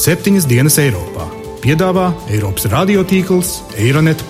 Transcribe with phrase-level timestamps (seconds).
[0.00, 1.26] septiņas dienas Eiropā.
[1.60, 4.22] Piedāvā Eiropas radiotīkls Eironet.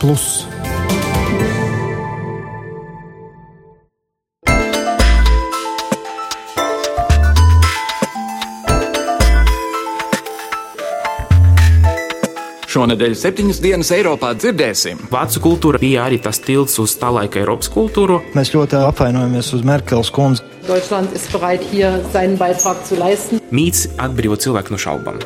[12.70, 15.06] Šonadēļ septiņas dienas Eiropā dzirdēsim.
[15.10, 18.18] Vācu kultūra bija arī tas tilts uz tā laika Eiropas kultūru.
[18.34, 20.42] Mēs ļoti apvainojamies uz Merkels kundzi.
[20.66, 23.42] Deutschland ist bereit, hier seinen Beitrag zu leisten.
[23.50, 25.18] Mīts atbrīvo cilvēku no šaubām.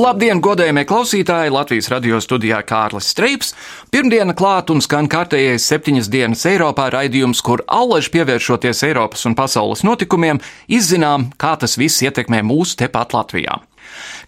[0.00, 1.50] Labdien, godējamie klausītāji!
[1.52, 3.50] Latvijas radio studijā Kārlis Streips.
[3.92, 9.84] Pirmdiena klāt un skan kārtējais septiņas dienas Eiropā raidījums, kur allaži pievēršoties Eiropas un pasaules
[9.84, 10.40] notikumiem,
[10.72, 13.58] izzinām, kā tas viss ietekmē mūsu tepat Latvijā.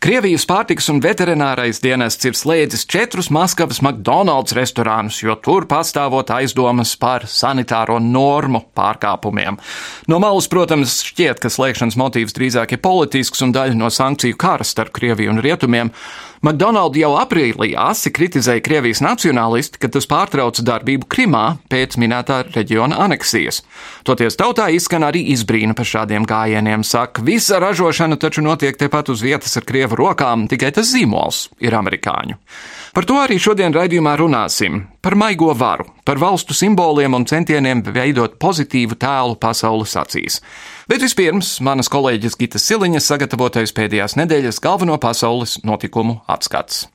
[0.02, 6.96] Krievijas pārtikas un veterinārais dienests ir slēdzis četrus Maskavas McDonald's restorānus, jo tur pastāvot aizdomas
[6.98, 9.60] par sanitāro normu pārkāpumiem.
[10.10, 14.66] No malas, protams, šķiet, ka slēgšanas motīvs drīzāk ir politisks un daļa no sankciju kara
[14.66, 15.94] starp Krieviju un Rietumiem.
[16.42, 22.98] McDonald's jau aprīlī asi kritizēja Krievijas nacionālisti, ka tas pārtrauca darbību Krimā pēc minētā reģiona
[23.04, 23.60] aneksijas.
[24.02, 26.82] Toties tautā izskan arī izbrīna par šādiem gājieniem.
[26.82, 31.78] Saka, visa ražošana taču notiek tepat uz vietas ar Krievu rokām, tikai tas zīmols ir
[31.78, 32.34] amerikāņu.
[32.92, 34.82] Par to arī šodien raidījumā runāsim.
[34.98, 40.42] Par maigo varu, par valstu simboliem un centieniem veidot pozitīvu tēlu pasaules acīs.
[40.90, 46.88] Bet vispirms manas kolēģis Gita Siliņas sagatavotais pēdējās nedēļas galveno pasaules notikumu apskats.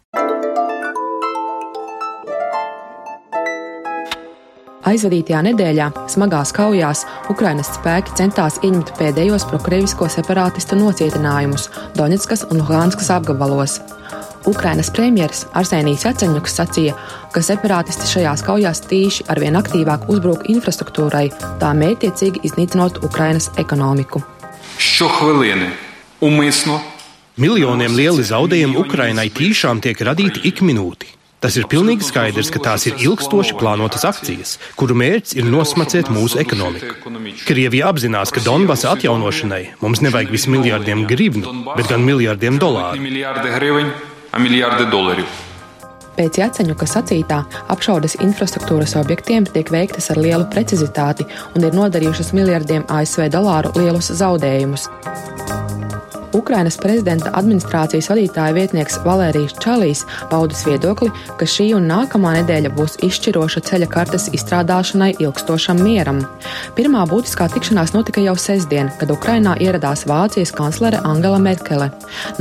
[4.87, 13.11] Aizvadītajā nedēļā smagās kaujās Ukrainas spēki centās ieņemt pēdējos prokrievisko separātistu nocietinājumus Donetskas un Luhanskas
[13.15, 13.81] apgabalos.
[14.45, 16.93] Ukrainas premjeras Arsenijs Jaceņuks sacīja,
[17.33, 21.27] ka separātisti šajās kaujās tīši arvien aktīvāk uzbruk infrastruktūrai,
[21.61, 24.21] tā mētiecīgi iznīcinot Ukrainas ekonomiku.
[24.77, 25.71] Šo hvilieni
[26.21, 26.79] umīsno.
[27.37, 31.17] Miljoniem lieli zaudējumi Ukrainai tīšām tiek radīti ik minūti.
[31.37, 36.41] Tas ir pilnīgi skaidrs, ka tās ir ilgstoši plānotas akcijas, kuru mērķis ir nosmacēt mūsu
[36.41, 36.95] ekonomiku.
[37.45, 43.05] Krievija apzinās, ka Donbasa atjaunošanai mums nevajag vismiljardiem grivnu, bet gan miljardiem dolāru
[44.41, 45.25] miljardi dolāru.
[46.17, 47.43] Pēc Jaceņuka sacītā,
[47.73, 54.09] apšaudes infrastruktūras objektiem tiek veiktas ar lielu precizitāti un ir nodarījušas miljardiem ASV dolāru lielus
[54.17, 54.89] zaudējumus.
[56.37, 61.09] Ukrainas prezidenta administrācijas vadītāja vietnieks Valērijas Čalīs paudis viedokli,
[61.39, 66.21] ka šī un nākamā nedēļa būs izšķiroša ceļa kartes izstrādāšanai ilgstošam mieram.
[66.77, 71.89] Pirmā būtiskā tikšanās notika jau sestdien, kad Ukrainā ieradās Vācijas kanclere Angela Merkele.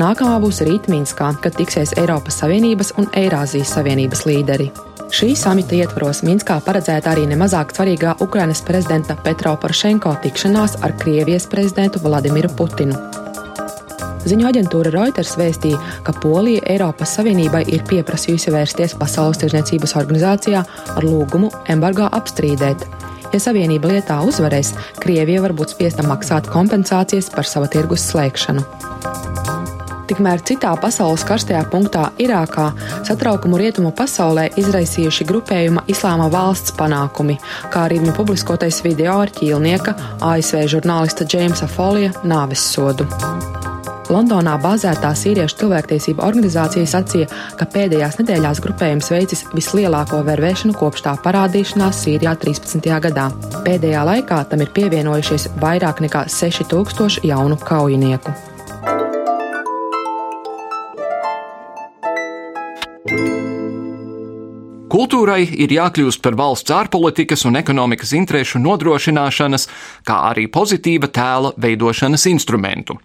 [0.01, 4.71] Nākamā būs rīt Minskā, kad tiksies Eiropas Savienības un Eirāzijas Savienības līderi.
[5.15, 11.47] Šī samita ietvaros Minskā paredzēta arī nemazāk svarīgā Ukrainas prezidenta Petro Porošenko tikšanās ar Krievijas
[11.53, 13.26] prezidentu Vladimiru Putinu.
[14.27, 20.65] Ziņu aģentūra Reuters vēstīja, ka Polija Eiropas Savienībai ir pieprasījusi vērsties Pasaules tirdzniecības organizācijā
[20.97, 22.83] ar lūgumu embargo apstrīdēt.
[23.31, 24.73] Ja Savienība lietā uzvarēs,
[25.03, 28.67] Krievija var būt spiesta maksāt kompensācijas par sava tirgus slēgšanu.
[30.07, 32.69] Tikmēr citā pasaules karstajā punktā, Irākā,
[33.07, 37.39] satraukumu rietumu pasaulē izraisījuši grupējuma Islāma valsts panākumi,
[37.75, 39.99] kā arī viņa publiskotais video ar ķīlnieka
[40.31, 43.11] ASV žurnālista Džeimsa Folija nāves sodu.
[44.13, 47.27] Londonā bāzētā sīriešu cilvēktiesību organizācija sacīja,
[47.59, 52.87] ka pēdējās nedēļās grupējums veicis vislielāko vervēšanu kopš tā parādīšanās Sīrijā 13.
[53.09, 53.29] gadā.
[53.67, 58.35] Pēdējā laikā tam ir pievienojušies vairāk nekā 6000 jaunu kaujinieku.
[64.97, 69.67] Kultūrai ir jākļūst par valsts ārpolitikas un ekonomikas interešu nodrošināšanas,
[70.07, 72.97] kā arī pozitīva tēla veidošanas instrumentu.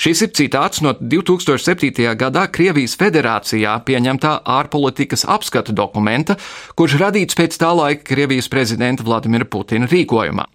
[0.00, 1.90] Šis ir citāts no 2007.
[2.16, 6.38] gadā Krievijas federācijā pieņemtā ārpolitikas apskata dokumenta,
[6.72, 10.46] kurš radīts pēc tā laika Krievijas prezidenta Vladimira Putina rīkojumā.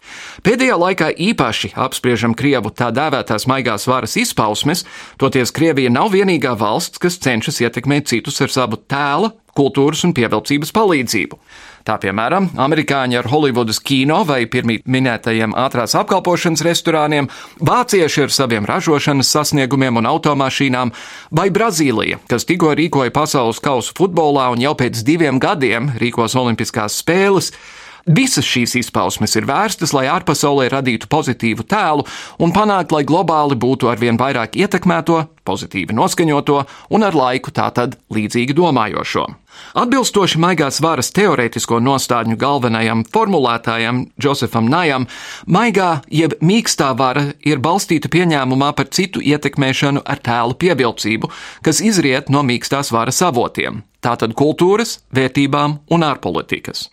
[0.41, 4.81] Pēdējā laikā īpaši apspriežam Krievu tā dēvētās maigās varas izpausmes,
[5.21, 10.73] toties Krievija nav vienīgā valsts, kas cenšas ietekmēt citus ar savu tēla, kultūras un pievilcības
[10.73, 11.37] palīdzību.
[11.85, 17.27] Tā piemēram, amerikāņi ar Holivudas kino vai pirmīt minētajiem ātrās apkalpošanas restorāniem,
[17.61, 20.95] vācieši ar saviem ražošanas sasniegumiem un automašīnām,
[21.29, 26.97] vai Brazīlija, kas tikko rīkoja pasaules kausu futbolā un jau pēc diviem gadiem rīkos Olimpiskās
[27.03, 27.51] spēles.
[28.05, 32.03] Visas šīs izpausmes ir vērstas, lai ārpasaulē radītu pozitīvu tēlu
[32.37, 36.59] un panākt, lai globāli būtu arvien vairāk ietekmēto, pozitīvi noskaņoto
[36.93, 39.25] un ar laiku tātad līdzīgi domājošo.
[39.81, 45.09] Atbilstoši maigās varas teorētisko nostādņu galvenajam formulētājam Josefam Najam,
[45.49, 51.33] maigā jeb mīkstā vara ir balstīta pieņēmumā par citu ietekmēšanu ar tēlu pievilcību,
[51.65, 56.89] kas izriet no mīkstās varas avotiem tātad kultūras, vērtībām un ārpolitikas.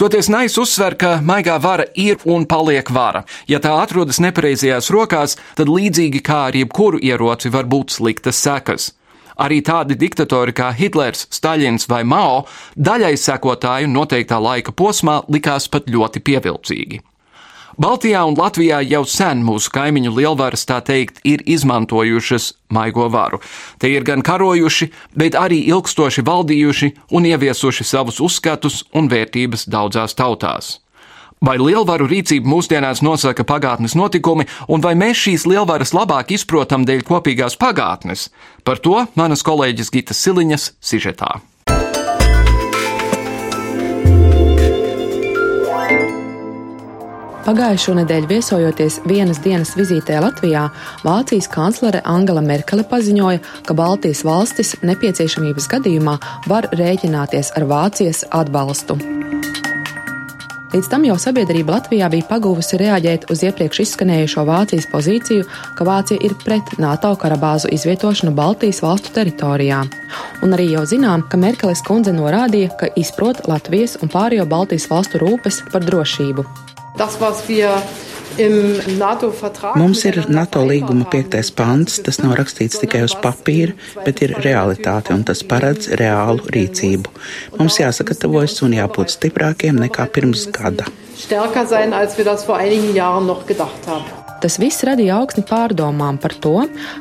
[0.00, 3.24] Toties Nais uzsver, ka maigā vara ir un paliek vara.
[3.50, 8.92] Ja tā atrodas nepareizajās rokās, tad līdzīgi kā ar jebkuru ieroci var būt sliktas sekas.
[9.42, 12.44] Arī tādi diktatori kā Hitlers, Staļins vai Mao
[12.76, 17.00] daļai sekotāju noteiktā laika posmā likās pat ļoti pievilcīgi.
[17.82, 23.40] Baltijā un Latvijā jau sen mūsu kaimiņu lielvaras, tā teikt, ir izmantojušas maigo varu.
[23.82, 24.86] Te ir gan karojuši,
[25.18, 30.76] bet arī ilgstoši valdījuši un ieviesuši savus uzskatus un vērtības daudzās tautās.
[31.42, 37.02] Vai lielvaru rīcība mūsdienās nosaka pagātnes notikumi, un vai mēs šīs lielvaras labāk izprotam dēļ
[37.08, 38.28] kopīgās pagātnes?
[38.62, 41.40] Par to manas kolēģis Gitas Siliņas sižetā.
[47.42, 50.68] Pagājušo nedēļu viesojoties vienas dienas vizītē Latvijā,
[51.02, 56.14] Vācijas kanclere Angela Merkele paziņoja, ka Baltijas valstis nepieciešamības gadījumā
[56.46, 58.94] var rēķināties ar Vācijas atbalstu.
[60.72, 65.42] Līdz tam jau sabiedrība Latvijā bija pagūvusi reaģēt uz iepriekš izskanējušo Vācijas pozīciju,
[65.74, 69.82] ka Vācija ir pret NATO karabāzu izvietošanu Baltijas valstu teritorijā.
[70.46, 75.20] Un arī jau zinām, ka Merkeles kundze norādīja, ka izprot Latvijas un pārējo Baltijas valstu
[75.26, 76.46] rūpes par drošību.
[77.02, 77.82] Das, was wir
[79.74, 83.74] Mums ir NATO līguma piektais pants, tas nav rakstīts tikai uz papīra,
[84.06, 87.10] bet ir realitāte un tas paredz reālu rīcību.
[87.58, 90.86] Mums jāsagatavojas un jābūt stiprākiem nekā pirms gada.
[94.44, 96.54] Tas viss radīja augsni pārdomām par to,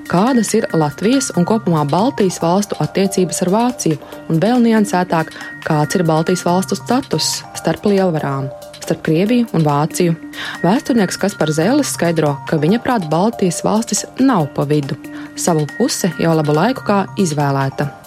[0.10, 4.02] kādas ir Latvijas un kopumā Baltijas valstu attiecības ar Vāciju,
[4.34, 5.32] un vēl niansētāk,
[5.70, 8.50] kāds ir Baltijas valstu status starp lielvarām
[8.92, 10.18] starp Krieviju un Vāciju.
[10.66, 15.00] Vēsturnieks Kaspars Zēlis skaidro, ka viņa prāt Baltijas valstis nav pa vidu.
[15.40, 18.01] Savu pusi jau labu laiku kā izvēlēta.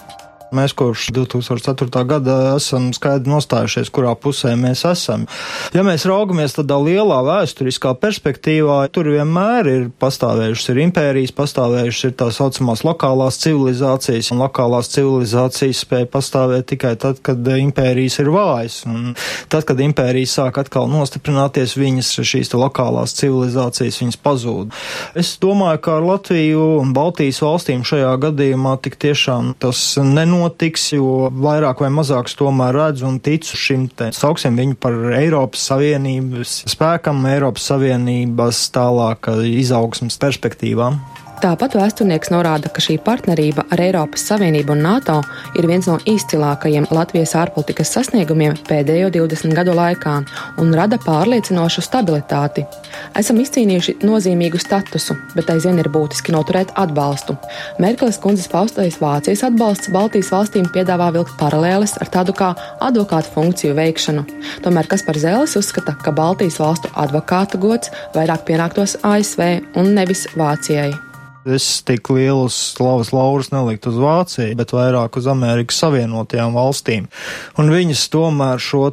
[0.55, 2.03] Mēs kopš 2004.
[2.07, 5.25] gada esam skaidri nostājušies, kurā pusē mēs esam.
[5.75, 12.15] Ja mēs raugamies tādā lielā vēsturiskā perspektīvā, tur vienmēr ir pastāvējušas ir impērijas, pastāvējušas ir
[12.21, 18.79] tā saucamās lokālās civilizācijas, un lokālās civilizācijas spēja pastāvēt tikai tad, kad impērijas ir vājas.
[18.87, 19.13] Un
[19.51, 24.71] tad, kad impērijas sāk atkal nostiprināties, viņas šīs lokālās civilizācijas viņas pazūd.
[25.19, 30.87] Es domāju, ka ar Latviju un Baltijas valstīm šajā gadījumā tik tiešām tas nenotiek notiks,
[30.95, 36.61] jo vairāk vai mazāk tomēr redzu un ticu šim te sauksim viņu par Eiropas Savienības
[36.71, 41.01] spēkam, Eiropas Savienības tālāk izaugsmas perspektīvām.
[41.43, 45.17] Tāpat vēsturnieks norāda, ka šī partnerība ar Eiropas Savienību un NATO
[45.59, 50.13] ir viens no izcilākajiem Latvijas ārpolitikas sasniegumiem pēdējo 20 gadu laikā
[50.63, 52.63] un rada pārliecinošu stabilitāti.
[53.19, 57.35] Esam izcīnījuši nozīmīgu statusu, bet aizvien ir būtiski noturēt atbalstu.
[57.83, 62.53] Merkeles kundzes paustais Vācijas atbalsts Baltijas valstīm piedāvā vilkt paralēles ar tādu kā
[62.85, 64.23] advokātu funkciju veikšanu.
[64.63, 70.93] Tomēr Kaspar Zēlis uzskata, ka Baltijas valstu advokāta gods vairāk pienāktos ASV un nevis Vācijai.
[71.45, 77.05] Es tik lielus slavas laurus neliktu uz Vāciju, bet vairāk uz Amerikas Savienotajām valstīm.
[77.61, 78.87] Un viņas tomēr šo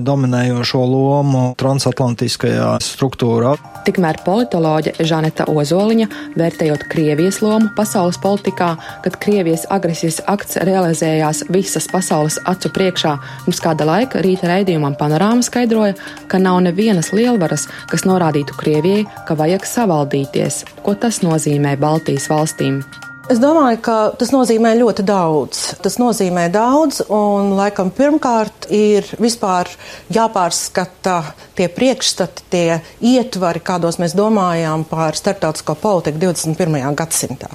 [0.00, 3.58] dominējošo lomu transatlantiskajā struktūrā.
[3.82, 6.06] Tikmēr politoloģe Žaneta Ozoliņa,
[6.38, 8.70] vērtējot Krievijas lomu pasaules politikā,
[9.02, 15.42] kad Krievijas agresijas akts realizējās visas pasaules acu priekšā, mums kāda laika rīta raidījumam panorāma
[15.42, 15.98] skaidroja,
[16.30, 20.62] ka nav nevienas lielvaras, kas norādītu Krievijai, ka vajag savaldīties.
[20.86, 22.84] Ko tas nozīmē Baltijas valstīm?
[23.32, 25.60] Es domāju, ka tas nozīmē ļoti daudz.
[25.80, 29.70] Tas nozīmē daudz, un laikam pirmkārt ir vispār
[30.12, 31.14] jāpārskata
[31.56, 32.66] tie priekšstati, tie
[33.00, 36.76] ietvari, kādos mēs domājām par starptautisko politiku 21.
[36.98, 37.48] gadsimtā.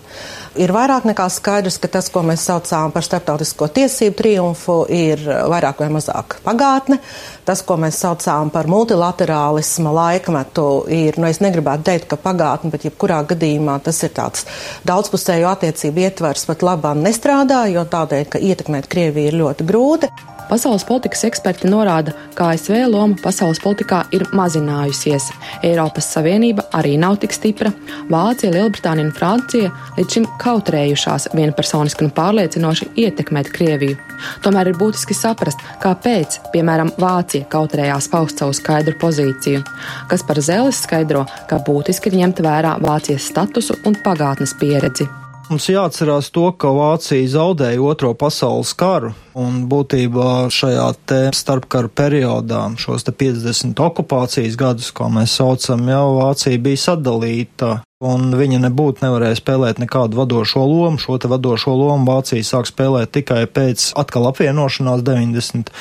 [0.58, 5.84] Ir vairāk nekā skaidrs, ka tas, ko mēs saucām par starptautisko tiesību triumfu, ir vairāk
[5.84, 6.98] vai mazāk pagātne.
[7.46, 12.88] Tas, ko mēs saucām par multilaterālisma laikmetu, ir, nu, es negribētu teikt, ka pagātne, bet
[12.90, 14.48] jebkurā gadījumā tas ir tāds
[14.88, 20.12] daudzpusēju attiecību ietvers pat labāk nestrādā, jo tādēļ, ka ietekmēt Krieviju ir ļoti grūti.
[20.48, 25.26] Pasaules politikas eksperti norāda, ka ASV loma pasaules politikā ir mazinājusies.
[25.68, 27.74] Eiropas Savienība arī nav tik stipra.
[28.08, 33.98] Vācija, Lielbritānija un Francija līdz šim kautrējušās vienpersoniski un pārliecinoši ietekmēt Krieviju.
[34.46, 39.63] Tomēr ir būtiski saprast, kāpēc, piemēram, Vācija kautrējās paust savu skaidru pozīciju,
[40.12, 45.10] kas par Zeles skaidro, ka būtiski ņemt vērā Vācijas statusu un pagātnes pieredzi.
[45.48, 50.88] Mums jāatcerās to, ka Vācija zaudēja Otro pasaules karu, un būtībā šajā
[51.32, 57.77] starpkara periodā, šos 50 okupācijas gadus, ko mēs saucam, jau Vācija bija sadalīta.
[58.04, 61.00] Un viņa nebūtu nevarēja spēlēt nekādu vadošo lomu.
[61.00, 65.72] Šo te vadošo lomu Vācija sāk spēlēt tikai pēc atkal apvienošanās 90.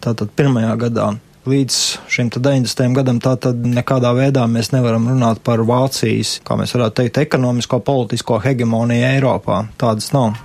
[0.00, 1.10] tātad pirmajā gadā
[1.46, 1.78] līdz
[2.12, 2.94] šim 90.
[2.96, 8.38] gadam, tātad nekādā veidā mēs nevaram runāt par Vācijas, kā mēs varētu teikt, ekonomisko, politisko
[8.44, 9.64] hegemoniju Eiropā.
[9.80, 10.38] Tādas nav.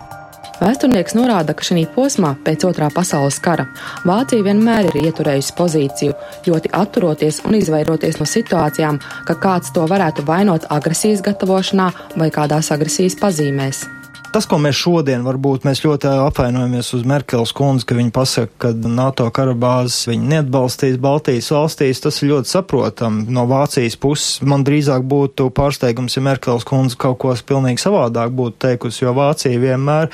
[0.58, 3.68] Vēsturnieks norāda, ka šī posmā pēc otrā pasaules kara
[4.10, 6.16] Vācija vienmēr ir ieturējusi pozīciju,
[6.48, 12.72] ļoti atturoties un izvairoties no situācijām, ka kāds to varētu vainot agresijas gatavošanā vai kādās
[12.74, 13.86] agresijas pazīmēs.
[14.28, 18.72] Tas, ko mēs šodien varbūt mēs ļoti apvainojamies uz Merkels kundzi, ka viņa pasaka, ka
[18.76, 23.22] NATO karabāzes viņa neatbalstīs Baltijas valstīs, tas ir ļoti saprotam.
[23.32, 28.60] No Vācijas puses man drīzāk būtu pārsteigums, ja Merkels kundze kaut ko pilnīgi savādāk būtu
[28.66, 30.12] teikusi, jo Vācija vienmēr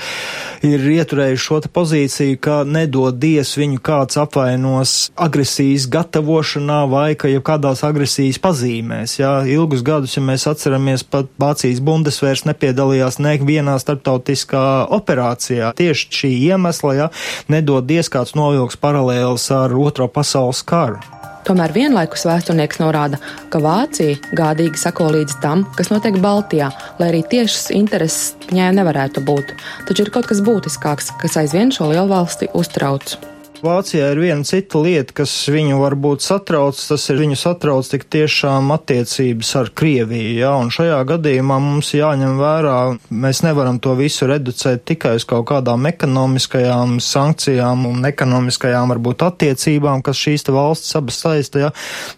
[0.62, 7.42] ir ieturējuši šo pozīciju, ka nedod dies viņu kāds apvainos agresijas gatavošanā vai ka jau
[7.42, 9.18] kādās agresijas pazīmēs.
[9.18, 15.72] Jā, ilgus gadus, ja mēs atceramies, pat Vācijas bundesvērs nepiedalījās nevienā starp starptautiskā operācijā.
[15.76, 17.08] Tieši šī iemesla, ja
[17.48, 21.00] nedodies kāds novilks paralēls ar Otro pasaules karu.
[21.44, 23.18] Tomēr vienlaikus vēsturnieks norāda,
[23.52, 29.20] ka Vācija gādīgi sako līdz tam, kas notiek Baltijā, lai arī tiešas intereses viņai nevarētu
[29.20, 29.52] būt.
[29.84, 33.33] Taču ir kaut kas būtiskāks, kas aizvien šo lielvalsti uztrauc.
[33.64, 38.68] Vācijā ir viena cita lieta, kas viņu varbūt satrauc, tas ir viņu satrauc tik tiešām
[38.74, 42.74] attiecības ar Krieviju, jā, un šajā gadījumā mums jāņem vērā,
[43.08, 50.04] mēs nevaram to visu reducēt tikai uz kaut kādām ekonomiskajām sankcijām un ekonomiskajām varbūt attiecībām,
[50.04, 51.70] kas šīs te valsts abas saista, jā,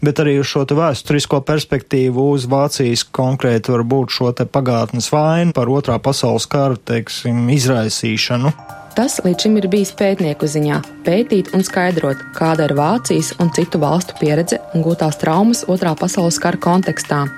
[0.03, 5.55] bet arī uz šo te vēsturisko perspektīvu uz Vācijas konkrēti varbūt šo te pagātnes vainu
[5.55, 8.55] par otrā pasaules kara, teiksim, izraisīšanu.
[8.97, 13.77] Tas līdz šim ir bijis pētnieku ziņā- pētīt un skaidrot, kāda ir Vācijas un citu
[13.79, 17.29] valstu pieredze un gūtās traumas Otrā pasaules kara kontekstā.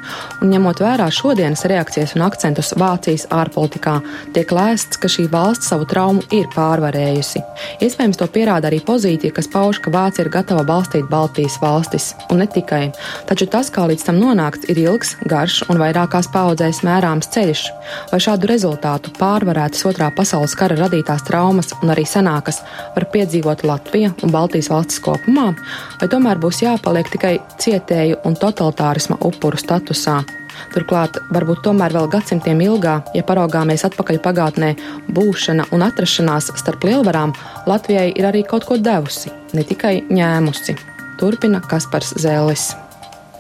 [0.41, 3.97] Un ņemot vērā šodienas reakcijas un akcentus Vācijas ārpolitikā,
[4.33, 7.43] tiek lēsts, ka šī valsts savu traumu ir pārvarējusi.
[7.83, 12.39] Iespējams, to pierāda arī pozīcija, kas pauž, ka Vācija ir gatava balstīt Baltijas valstis, un
[12.39, 12.93] ne tikai.
[13.27, 17.67] Taču tas, kā līdz tam nonākt, ir ilgs, garš un vairākās paudzēs mērāms ceļš.
[18.13, 21.48] Vai šādu rezultātu pārvarētas Otrā pasaules kara radītās traumas?
[21.49, 22.61] Traumas un arī senākas
[22.95, 25.55] var piedzīvot Latvija un Baltijas valstis kopumā,
[26.01, 30.21] vai tomēr būs jāpaliek tikai cietēju un totalitārisma upuru statusā.
[30.75, 34.75] Turklāt, varbūt tomēr vēl gadsimtiem ilgā, ja paraugāmies atpakaļ pagātnē,
[35.15, 37.33] būšana un atrašanās starp lielvarām
[37.71, 40.77] Latvijai ir arī kaut ko devusi, ne tikai ņēmusi.
[41.19, 42.75] Turpina Kaspars Zēlis.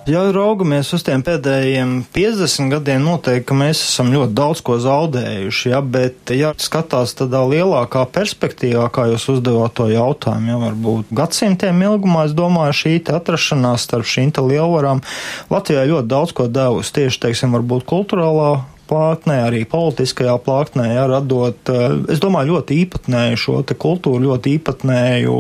[0.09, 5.83] Ja raugamies uz tiem pēdējiem 50 gadiem, noteikti mēs esam ļoti daudz ko zaudējuši, ja,
[5.85, 12.25] bet, ja skatās tādā lielākā perspektīvā, kā jūs uzdevāt to jautājumu, ja varbūt gadsimtiem ilgumā,
[12.25, 15.05] es domāju, šī atrašanās starp šīm lielvarām
[15.53, 16.95] Latvijā ļoti daudz ko devusi.
[17.03, 18.55] Tieši, teiksim, varbūt kulturālā
[18.89, 24.57] plātnē, arī politiskajā plātnē, ja, radot, eh, es domāju, ļoti īpatnēju šo te kultūru, ļoti
[24.59, 25.37] īpatnēju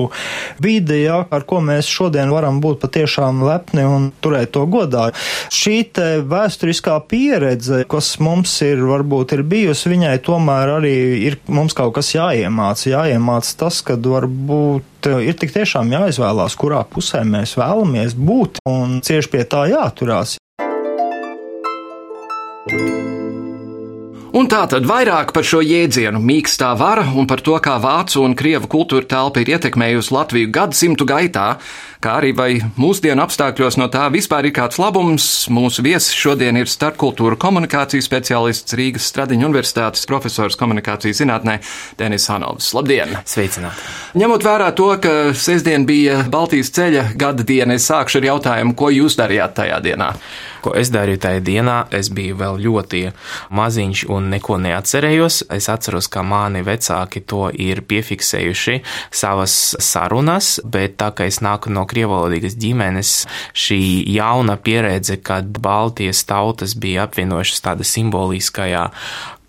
[0.64, 5.08] vidi, ja, ar ko mēs šodien varam būt patiešām lepni un turēt to godā.
[5.50, 10.96] Šī te vēsturiskā pieredze, kas mums ir, varbūt ir bijusi, viņai tomēr arī
[11.28, 17.24] ir mums kaut kas jāiemāc, jāiemāc tas, kad varbūt ir tik tiešām jāizvēlās, kurā pusē
[17.24, 20.38] mēs vēlamies būt, un cieši pie tā jāturās.
[22.68, 23.07] thank you
[24.36, 26.20] Un tā tad vairāk par šo jēdzienu.
[26.20, 31.06] Mīkstā vara un par to, kā vācu un krievu kultūra telpa ir ietekmējusi Latviju gadsimtu
[31.08, 31.54] gaitā,
[32.04, 35.26] kā arī vai mūsdienu apstākļos no tā vispār ir kāds labums.
[35.50, 41.58] Mūsu viesis šodien ir starpkultūra komunikācijas speciālists Rīgas Stradiņa Universitātes profesors komunikācijas zinātnē
[41.98, 42.70] Denis Hanovs.
[42.76, 43.16] Labdien!
[43.26, 43.82] Sveicināti!
[44.18, 48.92] Ņemot vērā to, ka sestdien bija Baltijas ceļa gada diena, es sākšu ar jautājumu, ko
[48.94, 50.12] jūs darījāt tajā dienā?
[50.62, 53.02] Ko es darīju tajā dienā, es biju vēl ļoti
[53.54, 55.44] maziņš un neko neatcerējos.
[55.54, 58.80] Es atceros, ka mani vecāki to ir piefiksējuši
[59.14, 63.14] savas sarunas, bet tā kā es nāku no krievalodīgas ģimenes,
[63.56, 63.80] šī
[64.14, 68.88] jauna pieredze, kad Baltijas tautas bija apvienojušas tāda simboliskajā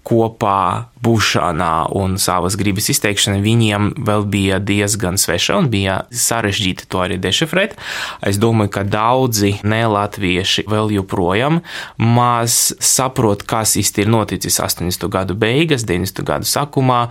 [0.09, 7.03] kopā būšanā un savas gribas izteikšana viņiem vēl bija diezgan sveša un bija sarežģīti to
[7.03, 7.77] arī dešifrēt.
[8.25, 11.61] Es domāju, ka daudzi nelatvieši vēl joprojām
[12.01, 15.07] maz saprot, kas īsti ir noticis 80.
[15.13, 16.25] gadu beigas, 90.
[16.27, 17.05] gadu sākumā.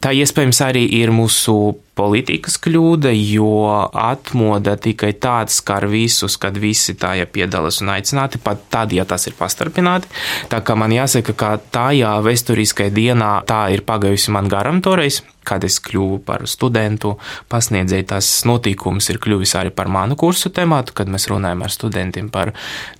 [0.00, 3.48] Tā iespējams arī ir mūsu politikas kļūda, jo
[3.96, 9.26] atmoda tikai tāds skar visus, kad visi tajā piedalās un aicināti, pat tad, ja tas
[9.26, 10.10] ir pastarpināti.
[10.52, 15.64] Tā kā man jāsaka, ka tajā vēsturiskajā dienā tā ir pagājusi man garam toreiz kad
[15.66, 17.14] es kļuvu par studentu,
[17.52, 22.30] pasniedzēju tas notikums ir kļuvis arī par manu kursu tematu, kad mēs runājam ar studentiem
[22.32, 22.52] par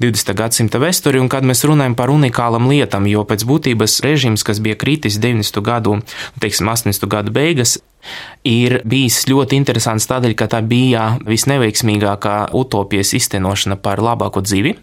[0.02, 0.34] 20.
[0.38, 4.78] gadsimta vēsturi un kad mēs runājam par unikālam lietam, jo pēc būtības režīms, kas bija
[4.78, 5.62] kritis 90.
[5.66, 5.98] gadu,
[6.42, 7.10] teiksim, 80.
[7.10, 7.78] gadu beigas,
[8.46, 14.74] ir bijis ļoti interesants tādēļ, ka tā bija visneveiksmīgākā utopijas iztenošana par labāku dzīvi,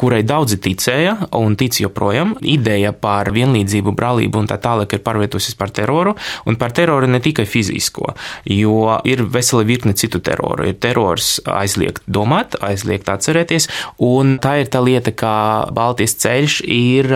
[0.00, 2.36] kurai daudzi ticēja un tic joprojām.
[2.40, 6.14] Ideja par vienlīdzību, brālību un tā tālāk ir pārvietojusies par teroru,
[6.48, 8.14] un par teroru ne tikai fizisko,
[8.48, 10.68] jo ir vesela virkne citu teroru.
[10.70, 13.68] Ir terors aizliegt domāt, aizliegt atcerēties,
[14.02, 15.34] un tā ir tā lieta, ka
[15.74, 17.12] Baltijas ceļš ir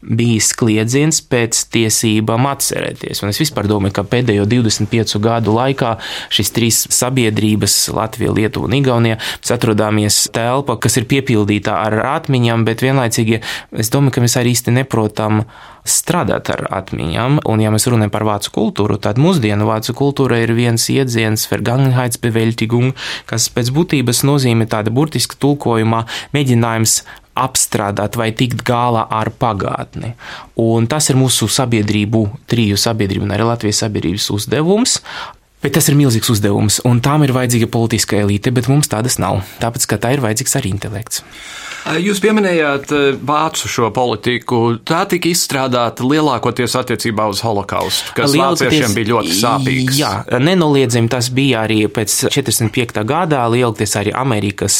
[0.00, 3.20] bijis kliedziens pēc tiesībām atcerēties.
[3.22, 5.94] Un es vispār domāju, ka pēdējo 25 gadu laikā
[6.32, 12.64] šīs trīs sabiedrības, Latvija, Lietuva un Igaunija, mēs atrodāmies telpa, kas ir piepildīta ar atmiņām,
[12.68, 13.42] bet vienlaicīgi
[13.76, 15.44] es domāju, ka mēs arī īsti neprotam
[15.84, 17.40] strādāt ar atmiņām.
[17.48, 22.94] Un, ja mēs runājam par vācu kultūru, tad mūsdienu vācu kultūra ir viens iedziens, Vergangenheitsbewältigung,
[23.28, 27.02] kas pēc būtības nozīmē tāda burtiska tulkojumā mēģinājums
[27.44, 30.14] apstrādāt vai tikt galā ar pagātni.
[30.60, 35.00] Un tas ir mūsu sabiedrību, triju sabiedrību un arī Latvijas sabiedrības uzdevums.
[35.60, 39.42] Bet tas ir milzīgs uzdevums, un tām ir vajadzīga politiska elite, bet mums tādas nav.
[39.60, 41.20] Tāpēc, ka tā ir vajadzīgs arī intelekts.
[41.80, 42.90] Jūs pieminējāt
[43.24, 44.58] vācu šo politiku.
[44.84, 49.96] Tā tika izstrādāta lielākoties attiecībā uz holokaustu, kas vāciešiem bija ļoti sāpīgs.
[49.96, 50.10] Jā,
[50.44, 53.00] nenoliedzami tas bija arī pēc 45.
[53.08, 54.76] gadā, lielākoties arī Amerikas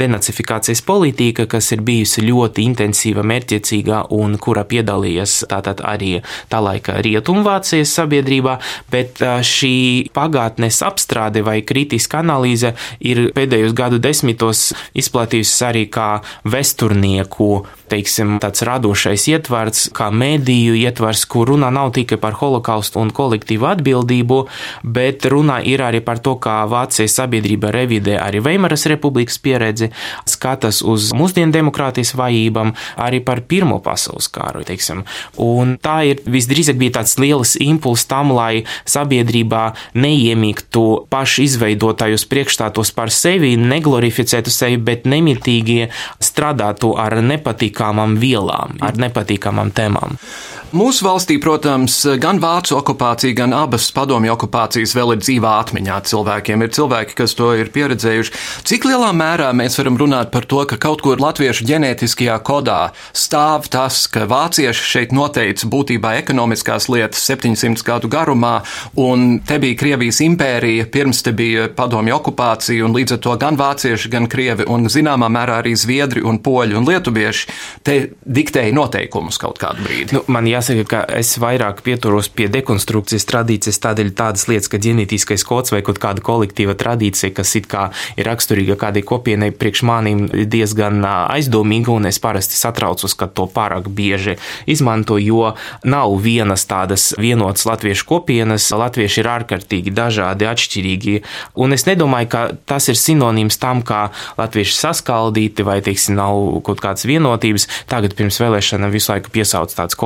[0.00, 6.14] denacifikācijas politika, kas ir bijusi ļoti intensīva, mērķiecīga un kura piedalījies tātad arī
[6.48, 8.56] tā laika Rietumvācijas sabiedrībā,
[8.92, 9.77] bet šī
[10.14, 14.68] pagātnes apstrāde vai kritiska analīze ir pēdējos gadu desmitos
[14.98, 16.10] izplatījusies arī kā
[16.44, 17.52] vesturnieku
[17.88, 23.68] teiksim, tāds radošais ietvars, kā mediju ietvars, kur runā nav tikai par holokaustu un kolektīvu
[23.68, 24.38] atbildību,
[24.84, 29.90] bet runā ir arī par to, kā Vācijas sabiedrība revidē arī Veimaras republikas pieredzi,
[30.28, 35.04] skatās uz mūsdienu demokrātijas vājībām, arī par Pirmo pasaules kāru, teiksim.
[35.40, 39.64] Un tā ir visdrīzāk bija tāds liels impuls tam, lai sabiedrībā
[39.96, 45.88] neiemīgtu paši izveidotājus priekšstātos par sevi, neglorificētu sevi, bet nemitīgi
[46.24, 50.18] strādātu ar nepatīkamu nepatīkamām vielām, ar nepatīkamām tēmām.
[50.68, 56.60] Mūsu valstī, protams, gan vācu okupācija, gan abas padomju okupācijas vēl ir dzīvā atmiņā cilvēkiem.
[56.60, 58.34] Ir cilvēki, kas to ir pieredzējuši.
[58.68, 63.70] Cik lielā mērā mēs varam runāt par to, ka kaut kur latviešu ģenētiskajā kodā stāv
[63.72, 68.58] tas, ka vācieši šeit noteica būtībā ekonomiskās lietas 700 gadu garumā,
[69.00, 73.56] un te bija Krievijas impērija, pirms te bija padomju okupācija, un līdz ar to gan
[73.56, 79.40] vācieši, gan krievi, un zināmā mērā arī zviedri un poļi un lietuvieši te diktēja noteikumus
[79.40, 80.18] kaut kādu brīdi.
[80.18, 80.26] Nu,
[80.58, 85.82] jāsaka, ka es vairāk pieturos pie dekonstrukcijas tradīcijas, tādēļ tādas lietas, ka ģenētiskais kods vai
[85.86, 91.94] kaut kāda kolektīva tradīcija, kas it kā ir raksturīga kādai kopienai, priekš manīm diezgan aizdomīga,
[91.94, 94.38] un es parasti satraucos, ka to pārāk bieži
[94.70, 98.70] izmanto, jo nav vienas tādas vienotas latviešu kopienas.
[98.78, 101.16] Latvieši ir ārkārtīgi dažādi, atšķirīgi,
[101.58, 106.82] un es nedomāju, ka tas ir sinonīms tam, kā latvieši saskaldīti vai, teiksim, nav kaut
[106.82, 107.68] kādas vienotības.
[107.90, 109.98] Tagad pirms vēlēšanām visu laiku piesauc tādas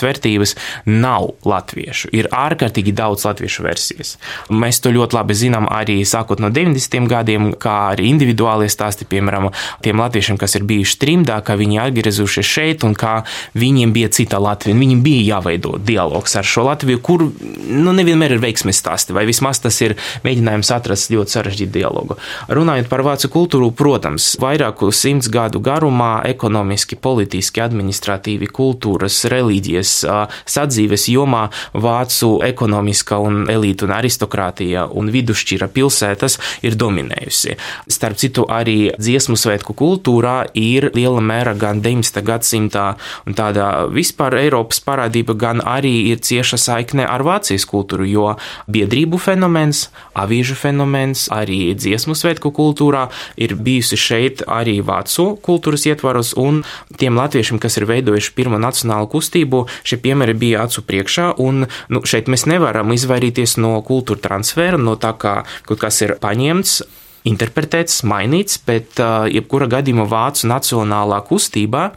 [0.00, 0.54] kolektīvas vērtības
[0.86, 2.10] nav latviešu.
[2.12, 4.16] Ir ārkārtīgi daudz latviešu versijas.
[4.50, 7.08] Mēs to ļoti labi zinām arī sākot no 90.
[7.08, 9.50] gadiem, kā arī individuālie stāsti, piemēram,
[9.82, 13.22] tiem latviešiem, kas ir bijuši trimdā, ka viņi atgriezušies šeit un kā
[13.54, 14.78] viņiem bija cita Latvija.
[14.80, 19.60] Viņiem bija jāveido dialogs ar šo Latviju, kur nu, nevienmēr ir veiksmes stāsti, vai vismaz
[19.60, 22.16] tas ir mēģinājums atrast ļoti sarežģītu dialogu.
[22.48, 30.30] Runājot par vācu kultūru, protams, vairāku simts gadu garumā ekonomiski, politiski, administratīvi, kultūras, reliģijas, Latvijas
[30.50, 37.56] sadzīves jomā vācu ekonomiskā un elīta un aristokrātija un vidusšķira pilsētas ir dominējusi.
[37.90, 42.22] Starp citu, arī dziesmu svētku kultūrā ir liela mēra gan 19.
[42.26, 42.86] gadsimtā
[43.26, 48.26] un tāda vispār Eiropas parādība, gan arī ir cieša saikne ar Vācijas kultūru, jo
[48.70, 53.08] biedrību fenomens, avīžu fenomens, arī dziesmu svētku kultūrā
[53.40, 56.62] ir bijusi šeit arī vācu kultūras ietvaros, un
[57.00, 62.04] tiem latviešiem, kas ir veidojuši pirmo nacionālu kustību, šie piemēri bija acu priekšā, un nu,
[62.04, 66.80] šeit mēs nevaram izvairīties no kultūra transfera, no tā, kā kaut kas ir paņemts
[67.28, 71.90] interpretēts, mainīts, bet uh, jebkura gadījumā Vācu nacionālā kustībā,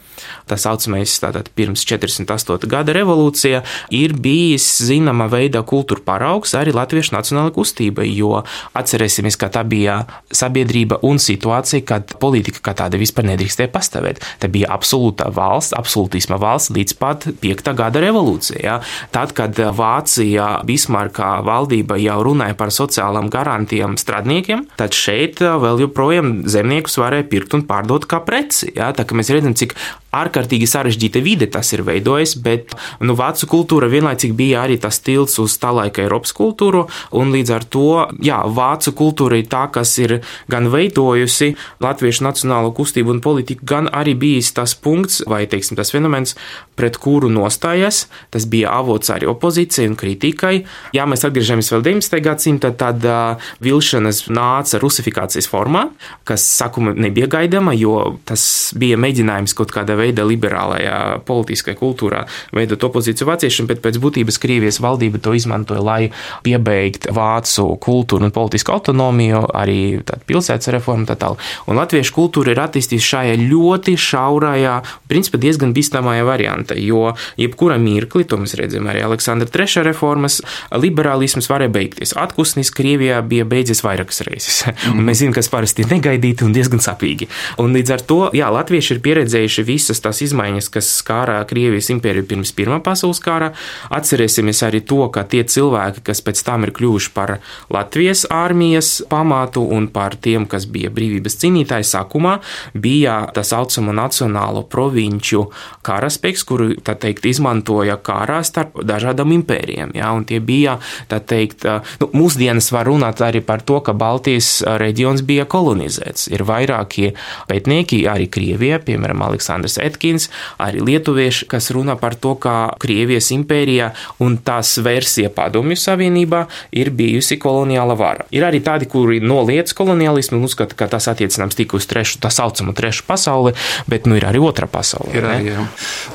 [0.50, 2.68] tā saucamais tātad pirms 48.
[2.72, 3.62] gada revolūcija,
[3.96, 8.42] ir bijis zināma veida kultūra paraugs arī Latviešu nacionālajai kustībai, jo
[8.76, 10.02] atcerēsimies, ka tā bija
[10.34, 14.22] sabiedrība un situācija, kad politika kā tāda vispār nedrīkstēja pastāvēt.
[14.44, 17.72] Tā bija absolūta valsts, absolūtisma valsts līdz pat 5.
[17.80, 18.64] gada revolūcijai.
[18.64, 18.80] Ja?
[19.16, 25.84] Tad, kad Vācija Bismarka valdība jau runāja par sociālām garantijām strādniekiem, tad šeit šeit vēl
[25.86, 28.72] joprojām zemniekus varēja pirkt un pārdot kā preci.
[28.78, 28.92] Ja?
[28.96, 29.76] Tā kā mēs redzam, cik
[30.14, 32.74] ārkārtīgi sarežģīta vide tas ir veidojis, bet
[33.04, 36.86] nu, vācu kultūra vienlaicīgi bija arī tas tilts uz tā laika Eiropas kultūru,
[37.18, 37.88] un līdz ar to,
[38.24, 40.20] jā, vācu kultūra ir tā, kas ir
[40.52, 45.94] gan veidojusi latviešu nacionālo kustību un politiku, gan arī bijis tas punkts, vai, teiksim, tas
[45.94, 46.38] fenomens,
[46.80, 50.54] pret kuru nostājas, tas bija avots arī opozīcijai un kritikai.
[50.96, 52.20] Ja mēs atgriežamies vēl 19.
[52.26, 55.88] gadsimtā, tad uh, vilšanas nāca rusifikācijas formā,
[56.28, 62.24] kas sakuma nebija gaidāma, jo tas bija mēģinājums kaut kādā veidā liberālajā politiskajā kultūrā
[62.56, 66.12] veidot opozīciju vāciešiem, bet pēc būtības Krievijas valdība to izmantoja, lai
[66.44, 69.80] piebeigt vācu kultūru un politisku autonomiju, arī
[70.28, 71.42] pilsētas reformu tā tālāk.
[71.68, 74.76] Un latviešu kultūra ir attīstījusies šajā ļoti šaurajā,
[75.12, 80.40] principā diezgan bīstamajā variantā, jo jebkura mirkli, to mēs redzam arī Aleksandra III reformas,
[80.72, 82.16] liberālisms varēja beigties.
[82.20, 84.64] Atpūsnis Krievijā bija beidzies vairākas reizes.
[84.66, 84.98] Mm.
[84.98, 87.30] Un mēs zinām, kas parasti ir negaidīti un diezgan sapīgi.
[87.62, 91.92] Un līdz ar to, jā, latvieši ir pieredzējuši visas visas tās izmaiņas, kas skārā Krievijas
[91.94, 93.52] impēriju pirms Pirmā pasaules kara.
[93.94, 97.38] Atcerēsimies arī to, ka tie cilvēki, kas pēc tam ir kļuvuši par
[97.74, 102.40] Latvijas armijas pamatu un par tiem, kas bija brīvības cīnītāji sākumā,
[102.74, 105.46] bija tā saucama nacionālo provinču
[105.86, 109.94] karaspēks, kuru, tā teikt, izmantoja kārā starp dažādām impērijām.
[109.98, 110.80] Ja, un tie bija,
[111.12, 111.68] tā teikt,
[112.02, 116.30] nu, mūsdienas var runāt arī par to, ka Baltijas reģions bija kolonizēts.
[116.34, 117.14] Ir vairākie
[117.50, 120.30] pētnieki, arī Krievijā, piemēram, Aleksandrs Etkins,
[120.62, 123.92] arī lietuvieši, kas runā par to, kā Krievijas impērijā
[124.24, 128.28] un tās versija Padomju Savienībā ir bijusi koloniāla vara.
[128.34, 132.32] Ir arī tādi, kuri noliec kolonialismu un uzskata, ka tas attiecināms tikai uz trešu, tā
[132.34, 133.54] saucamo trešu pasauli,
[133.90, 135.14] bet nu ir arī otra pasaule.
[135.14, 135.66] Ir, jā.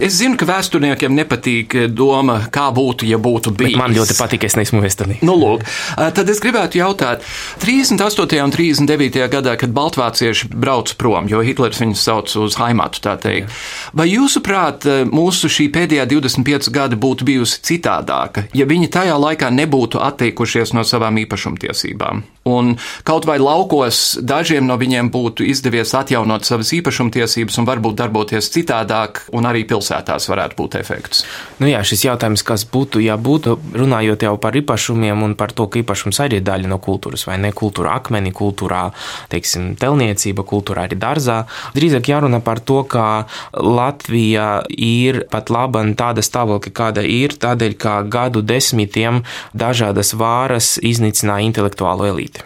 [0.05, 3.77] es zinu, ka vēsturniekiem nepatīk doma, kā būtu, ja būtu bijis.
[3.77, 5.25] Bet man ļoti patīk, es neesmu vēsturnieks.
[5.27, 5.65] Nu, lūk,
[5.97, 7.25] tad es gribētu jautāt,
[7.65, 8.41] 38.
[8.45, 9.27] un 39.
[9.33, 13.53] gadā, kad Baltvācieši brauc prom, jo Hitlers viņus sauc uz Haimatu, tā teikt,
[13.93, 19.51] Vai jūsuprāt, eh, mūsu šī pēdējā 25 gadi būtu bijusi citādāka, ja viņi tajā laikā
[19.51, 22.23] nebūtu atteikušies no savām īpašumtiesībām?
[22.49, 22.75] Un
[23.07, 29.25] kaut vai laukos dažiem no viņiem būtu izdevies atjaunot savas īpašumtiesības un varbūt darboties citādāk,
[29.37, 31.25] un arī pilsētās varētu būt efekts.
[31.61, 35.69] Nu jā, šis jautājums, kas būtu, ja būtu runājot jau par īpašumiem un par to,
[35.69, 38.89] ka īpašums arī ir daļa no kultūras, vai ne kultūra akmeni, kultūrā,
[39.33, 41.43] teiksim, telniecība, kultūrā arī dārzā,
[41.77, 43.07] drīzāk jārunā par to, ka
[43.53, 49.23] Latvija ir pat laba tāda stāvokļa, kāda ir, tādēļ, ka gadu desmitiem
[49.57, 52.38] dažādas vāras iznīcināja intelektuālo elīti.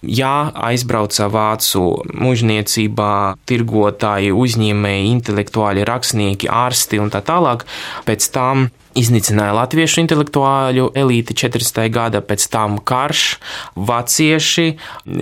[0.00, 1.82] Jā, aizbrauca vācu
[2.16, 3.12] mužniecībā,
[3.48, 7.66] tirgotāji, uzņēmēji, intelektuāļi, rakstnieki, ārsti un tā tālāk.
[8.08, 11.84] Pēc tam iznīcināja latviešu intelektuāļu elīti 40.
[11.94, 13.24] gada, pēc tam karš,
[13.78, 14.66] vācieši,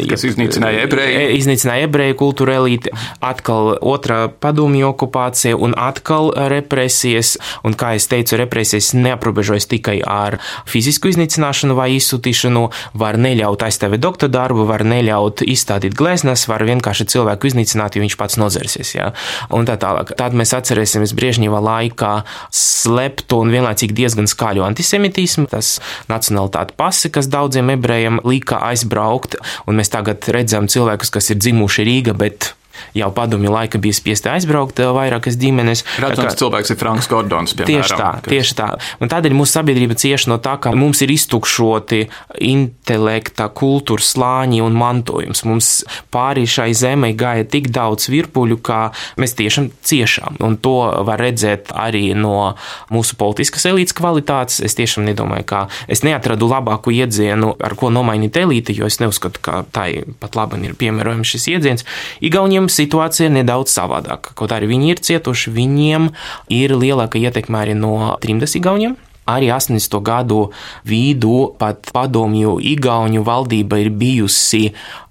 [0.09, 2.93] kas iznīcināja ebreju, e, iznīcināja ebreju kultūru elīti,
[3.25, 10.39] atkal otrā padomju okupācija un atkal represijas, un kā es teicu, represijas neaprobežojas tikai ar
[10.69, 12.65] fizisku iznīcināšanu vai izsūtīšanu,
[12.99, 18.19] var neļaut aizstāvēt doktora darbu, var neļaut izstādīt gleznas, var vienkārši cilvēku iznīcināt, jo viņš
[18.21, 19.13] pats nozersies, jā,
[19.53, 20.15] un tā tālāk.
[20.19, 22.15] Tad mēs atcerēsimies Briežņeva laikā
[22.55, 25.49] sleptu un vienlaicīgi diezgan skaļu antisemitismu.
[25.53, 25.77] Tas
[26.11, 31.87] nacionālitāte pasi, kas daudziem ebrejiem lika aizbraukt, un mēs tagad redzam cilvēkus, kas ir dzimuši
[31.89, 32.53] Rīga, bet
[32.97, 35.85] jau padomju laika bija spiesti aizbraukt vairākas ģimenes.
[36.03, 37.55] Redzams, kā, cilvēks ir Franks Gordons.
[37.59, 38.33] Piemēram, tieši tā, kas...
[38.33, 38.69] tieši tā.
[39.03, 42.03] Un tādēļ mūsu sabiedrība cieši no tā, ka mums ir iztukšoti
[42.49, 45.45] intelekta, kultūras slāņi un mantojums.
[45.49, 45.71] Mums
[46.15, 48.81] pāri šai zemē gāja tik daudz virpuļu, ka
[49.21, 50.39] mēs tiešām ciešām.
[50.45, 52.55] Un to var redzēt arī no
[52.95, 54.61] mūsu politiskas elites kvalitātes.
[54.65, 59.43] Es tiešām nedomāju, ka es neatradu labāku iedzienu, ar ko nomainīt elīti, jo es neuzskatu,
[59.45, 61.87] ka tai pat labi ir piemērojams šis iedziens.
[62.25, 64.35] Igauniem situācija ir nedaudz savādāka.
[64.39, 66.09] Kaut arī viņi ir cietuši, viņiem
[66.55, 68.97] ir lielāka ietekme arī no trimdas igauniem.
[69.29, 69.99] Arī 80.
[70.01, 70.47] gadu
[70.89, 74.71] vidū pat padomju Igauņu valdība ir bijusi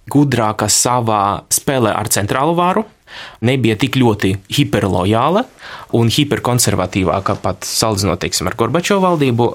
[0.10, 2.88] gudrāka savā spēlē ar centrālo varu
[3.46, 5.43] nebija tik ļoti hiperlojāla
[5.95, 9.47] un hiperkonservatīvāka pat salīdzinot teiksim, ar Gorbačovu valdību.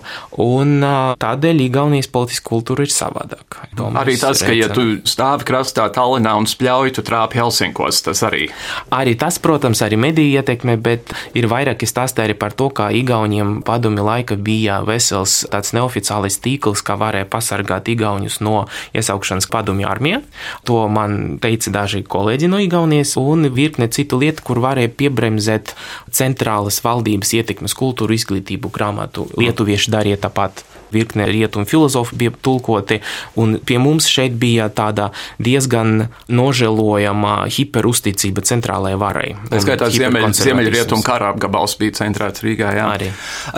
[1.23, 3.67] Tādēļ Igaunijas politiskā kultūra ir savādāka.
[4.01, 8.49] Arī tas, ka, ja tu stāvi krastā Tallinā un spļauj, tu trāpi Helsinkos, tas arī.
[8.95, 13.61] Arī tas, protams, arī mediju ietekme, bet ir vairāki stāsti arī par to, kā Igauniem
[13.67, 18.67] padomi laika bija vesels tāds neoficiālais tīkls, kā varēja pasargāt Igaunus no
[18.97, 20.23] iesaukšanas padomju armijā.
[20.69, 23.17] To man teica daži kolēģi no Igaunijas.
[23.21, 25.75] Un un virkne citu lietu, kur varēja piebremzēt
[26.23, 29.29] centrālas valdības ietekmes kultūru izglītību grāmatu.
[29.41, 33.01] Lietuvieši darīja tāpat virkne rietumu filozofi bija tulkoti,
[33.35, 35.11] un pie mums šeit bija tāda
[35.43, 39.29] diezgan nožēlojama hiperusticība centrālajai varai.
[39.51, 42.75] Tā skaitā Ziemeļrietumu kara apgabals bija centrēts Rīgā.
[42.77, 42.89] Jā.
[42.93, 43.09] Arī.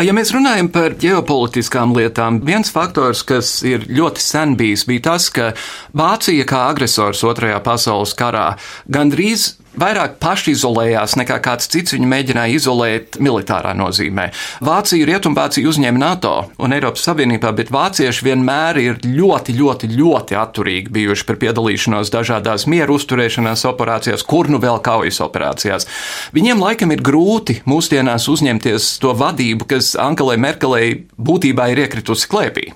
[0.07, 5.29] Ja mēs runājam par ģeopolitiskām lietām, viens faktors, kas ir ļoti sen bijis, bija tas,
[5.35, 5.53] ka
[5.97, 8.53] Vācija kā agresors Otrajā pasaules karā
[8.91, 14.29] gandrīz vairāk pašizolējās nekā kāds cits viņu mēģināja izolēt militārā nozīmē.
[14.65, 20.95] Vācija, Rietumvācija uzņēma NATO un Eiropas Savienībā, bet vācieši vienmēr ir ļoti, ļoti, ļoti atturīgi
[20.95, 25.89] bijuši par piedalīšanos dažādās mieru uzturēšanās operācijās, kur nu vēl kaujas operācijās.
[26.37, 32.71] Viņiem laikam ir grūti mūsdienās uzņemties to vadību, kas Angelai Merkelei būtībā ir iekritusi klēpī.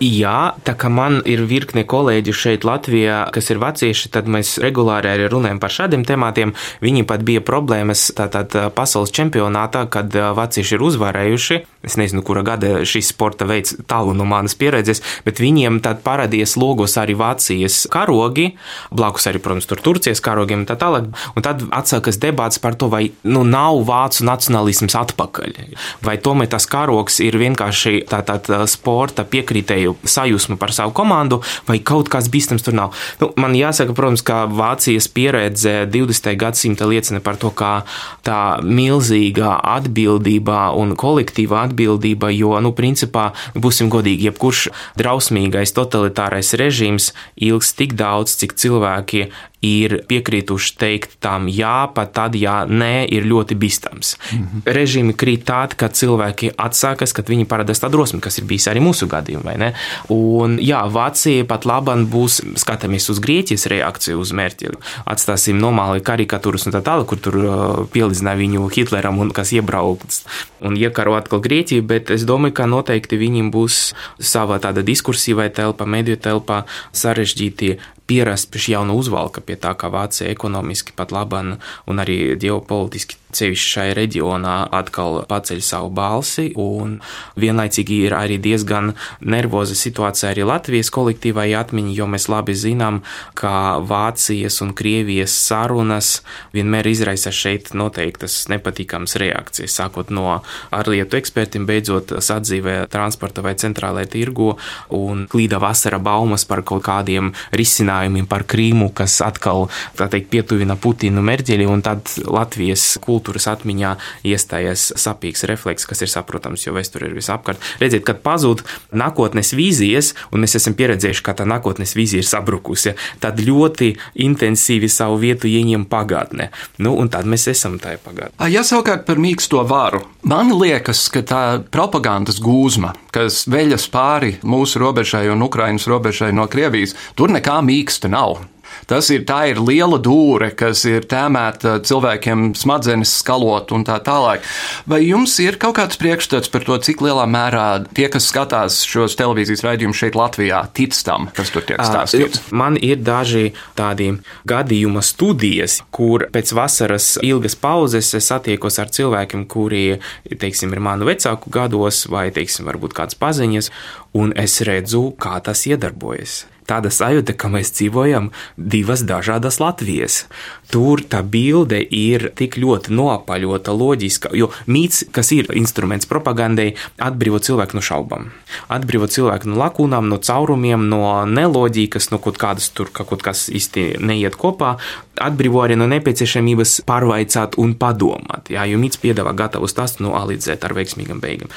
[0.00, 5.12] Jā, tā kā man ir virkne kolēģi šeit Latvijā, kas ir vācieši, tad mēs regulāri
[5.12, 6.54] arī runājam par šādiem tematiem čempionātiem.
[6.80, 11.60] Viņi pat bija problēmas tātad pasaules čempionātā, kad vācieši ir uzvarējuši.
[11.82, 16.58] Es nezinu, kura gada šis sporta veids tālu no manas pieredzes, bet viņiem tad parādījās
[16.60, 18.56] logos arī Vācijas karogi,
[18.92, 21.08] blakus arī, protams, tur Turcijas karogiem un tā tālāk.
[21.34, 25.56] Un tad atsākas debats par to, vai nu nav vācu nacionālisms atpakaļ.
[26.04, 31.40] Vai tomēr tas karogs ir vienkārši tā, tā, tā sporta piekritēju sajūsma par savu komandu,
[31.68, 33.00] vai kaut kas bīstams tur nav.
[33.22, 36.19] Nu, man jāsaka, protams, ka Vācijas pieredze 20.
[36.20, 36.36] 20.
[36.36, 37.84] gadsimta liecina par to, kā
[38.26, 44.68] tā milzīgā atbildība un kolektīva atbildība, jo, nu, principā, būsim godīgi, jebkurš
[45.00, 49.30] drausmīgais totalitārais režīms ilgs tik daudz, cik cilvēki
[49.64, 54.16] ir piekrītuši teikt tam jā, pat tad, ja nē, ir ļoti bīstams.
[54.16, 54.62] Mm -hmm.
[54.76, 58.80] Režīmi krīt tādi, ka cilvēki atsākas, kad viņi parādās tā drosme, kas ir bijis arī
[58.80, 59.72] mūsu gadījumā?
[60.08, 64.72] Un jā, Vācija pat labam būs, skatāmies uz Grieķijas reakciju uz mērķi,
[65.04, 70.24] atstāsim nomāli karikatūras un tā tālāk, kur tur uh, pielīdzināja viņu Hitleram un kas iebraukts
[70.60, 75.84] un iekaro atkal Grieķiju, bet es domāju, ka noteikti viņiem būs sava tāda diskursīvai telpa,
[75.84, 77.78] mediju telpā sarežģīti
[78.10, 83.18] pierast pie šī jauna uzvalka, pie tā, kā Vācija ekonomiski pat laban un arī ģeopolitiski
[83.36, 86.98] ceļš šai reģionā atkal paceļ savu balsi, un
[87.40, 93.00] vienlaicīgi ir arī diezgan nervoza situācija arī Latvijas kolektīvai atmiņai, jo mēs labi zinām,
[93.38, 96.20] ka Vācijas un Krievijas sarunas
[96.54, 100.40] vienmēr izraisa šeit noteiktas nepatīkamas reakcijas, sākot no
[100.74, 104.54] ārlietu ekspertiem, beidzot sadzīvē transporta vai centrālajā tirgu,
[104.96, 110.76] un klīda vasara baumas par kaut kādiem risinājumiem par Krīmu, kas atkal, tā teikt, pietuvina
[110.80, 116.74] Putinu mērķeli, un tad Latvijas kultūra kultūras atmiņā iestājies sapīgs refleks, kas ir saprotams, jo
[116.76, 117.60] vēsture ir visapkārt.
[117.82, 118.64] Redziet, kad pazūd
[118.96, 123.92] nākotnes vīzijas, un mēs esam pieredzējuši, ka tā nākotnes vīzija ir sabrukusi, tad ļoti
[124.24, 126.50] intensīvi savu vietu ieņem pagātnē.
[126.80, 128.50] Nu, un tad mēs esam tajā pagātnē.
[128.50, 134.80] Ja savukārt par mīksto varu, man liekas, ka tā propagandas gūzma, kas veļas pāri mūsu
[134.80, 138.40] robežai un Ukrainas robežai no Krievijas, tur nekā mīksta nav.
[138.88, 144.44] Tas ir, ir liela dūre, kas ir tēmēta cilvēkiem smadzenes skalot un tā tālāk.
[144.90, 147.66] Vai jums ir kaut kāds priekšstats par to, cik lielā mērā
[147.96, 152.44] tie, kas skatās šos televīzijas raidījumus šeit Latvijā, tic tam, kas tur tiek stāstīts?
[152.50, 154.12] Man ir daži tādi
[154.48, 159.84] gadījuma studijas, kur pēc vasaras ilgas pauzes es satiekos ar cilvēkiem, kuri,
[160.30, 163.70] teiksim, ir manu vecāku gados vai, teiksim, varbūt kāds paziņas,
[164.18, 170.24] un es redzu, kā tas iedarbojas tāda sajūta, ka mēs dzīvojam divas dažādas Latvijas.
[170.70, 177.40] Tur tā bilde ir tik ļoti noapaļota, loģiska, jo mīts, kas ir instruments propagandai, atbrīvo
[177.42, 178.30] cilvēku no šaubām.
[178.70, 183.96] Atbrīvo cilvēku no lakūnām, no caurumiem, no neloģikas, no kaut kādas tur kaut kas īsti
[183.98, 184.76] neiet kopā.
[185.20, 190.22] Atbrīvo arī no nepieciešamības pārvaicāt un padomāt, jā, jo mīts piedāvā gatavu stāstu no A
[190.30, 191.50] līdz Z ar veiksmīgam beigām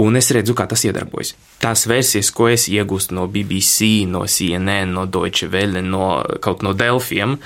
[0.00, 1.34] un es redzu, kā tas iedarbojas.
[1.60, 6.72] Tās versijas, ko es iegūstu no BBC, no CNN, no Deutsche Welle, no kaut no
[6.76, 7.36] Delfiem,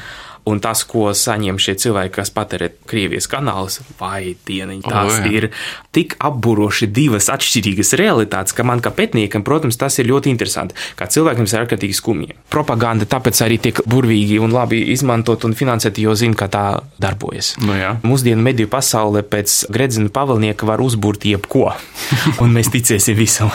[0.44, 5.46] Un tas, ko saņem šie cilvēki, kas patērē Krievijas kanālus, vai dieniņ, tās oh, ir
[5.94, 10.76] tik apburoši divas atšķirīgas realitātes, ka man kā pētniekam, protams, tas ir ļoti interesanti.
[10.98, 12.36] Kā cilvēkiem tas ir ārkārtīgi skumji.
[12.52, 16.64] Propaganda tāpēc arī tiek burvīgi un labi izmantot un finansēt, jo zina, ka tā
[17.00, 17.54] darbojas.
[17.64, 17.94] Nu, jā.
[18.04, 21.70] Mūsdienu mediju pasaulē pēc Gredzina pavalnieka var uzbūrt jebko,
[22.44, 23.52] un mēs ticēsim visam.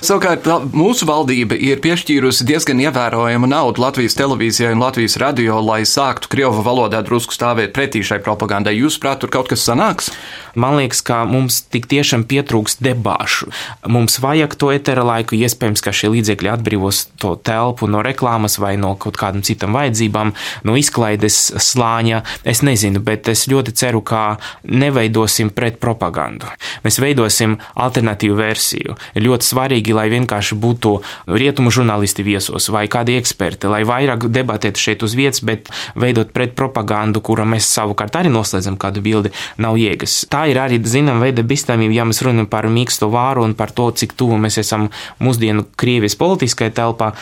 [0.00, 6.21] Savukārt mūsu valdība ir piešķīrusi diezgan ievērojamu naudu Latvijas televīzijai un Latvijas radio, lai sāktu
[6.30, 8.74] krievu valodā drusku stāvēt pretī šai propagandai.
[8.76, 10.10] Jūsuprāt, tur kaut kas sanāks?
[10.54, 13.48] Man liekas, ka mums tik tiešām pietrūkst debāšu.
[13.88, 18.74] Mums vajag to etera laiku, iespējams, ka šie līdzekļi atbrīvos to telpu no reklāmas vai
[18.80, 20.34] no kaut kādam citam vajadzībām,
[20.68, 22.22] no izklaides slāņa.
[22.44, 24.36] Es nezinu, bet es ļoti ceru, ka
[24.68, 26.50] neveidosim pret propagandu.
[26.84, 28.98] Mēs veidosim alternatīvu versiju.
[29.16, 30.94] Ir ļoti svarīgi, lai vienkārši būtu
[31.32, 35.72] rietumu žurnālisti viesos vai kādi eksperti, lai vairāk debatētu šeit uz vietas, bet
[36.12, 40.22] veidot pret propagandu, kura mēs savukārt arī noslēdzam kādu bildi, nav jēgas.
[40.30, 43.90] Tā ir arī zinām veida bīstamība, ja mēs runājam par mīksto vāru un par to,
[43.90, 44.90] cik tuvu mēs esam
[45.22, 47.12] mūsdienu Krievijas politiskai telpā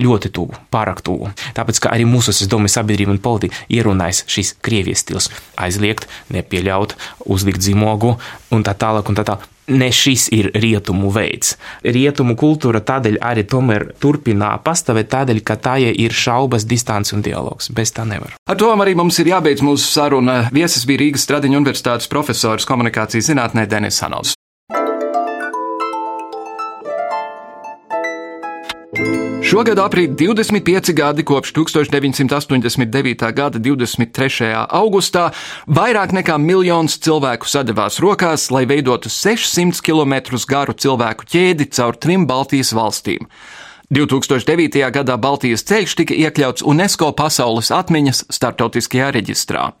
[0.00, 1.30] ļoti tuvu, pārāk tuvu.
[1.54, 5.30] Tāpēc, ka arī mūsu, es domāju, sabiedrība un politika ierunājas šīs Krievijas stils-
[5.64, 8.16] aizliegt, nepieļaut, uzlikt zīmogu
[8.50, 11.54] un tā tālāk un tā tālāk ne šis ir rietumu veids.
[11.84, 17.70] Rietumu kultūra tādēļ arī tomēr turpinā pastāvēt tādēļ, ka tā ir šaubas, distance un dialogs.
[17.74, 18.34] Bez tā nevar.
[18.50, 20.42] Ar to arī mums ir jābeidz mūsu saruna.
[20.54, 24.36] Viesis bija Rīgas Stradiņu universitātes profesors komunikācijas zinātnē Denis Hanovs.
[29.50, 33.24] Šogad aprīt 25 gadi kopš 1989.
[33.34, 34.50] gada 23.
[34.78, 35.24] augustā
[35.66, 40.14] vairāk nekā miljons cilvēku sadavās rokās, lai veidotu 600 km
[40.46, 43.26] garu cilvēku ķēdi caur trim Baltijas valstīm.
[43.90, 44.86] 2009.
[44.94, 49.72] gadā Baltijas ceļš tika iekļauts UNESCO pasaules atmiņas starptautiskajā reģistrā.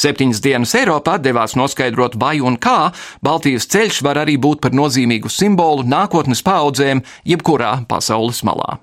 [0.00, 2.90] Septiņas dienas Eiropā devās noskaidrot, vai un kā
[3.24, 8.78] Baltijas ceļš var arī būt par nozīmīgu simbolu nākotnes paudzēm, jebkurā pasaules malā.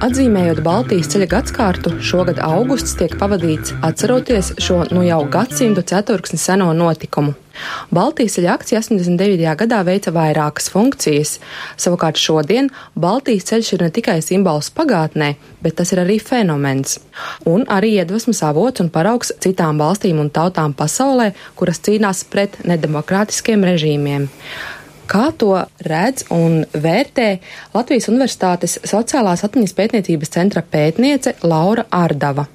[0.00, 6.72] Atzīmējot Baltijas ceļa gadsimtu, šogad augusts tiek pavadīts atceroties šo nu jau gadsimtu ceturksni seno
[6.76, 7.36] notikumu.
[7.94, 9.54] Baltijas ceļa akcija 89.
[9.62, 11.36] gadā veica vairākas funkcijas.
[11.80, 16.98] Savukārt šodien Baltijas ceļš ir ne tikai simbols pagātnē, bet tas ir arī fenomens.
[17.50, 23.66] Un arī iedvesmas avots un paraugs citām valstīm un tautām pasaulē, kuras cīnās pret nedemokrātiskiem
[23.72, 24.28] režīmiem.
[25.10, 27.40] Kā to redz un vērtē
[27.74, 32.46] Latvijas Universitātes sociālās atmiņas pētniecības centra pētniece Laura Ardava?